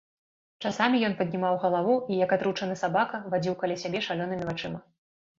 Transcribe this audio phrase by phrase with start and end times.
[0.67, 4.79] Часамі ён паднімаў галаву і, як атручаны сабака, вадзіў каля сябе шалёнымі вачыма.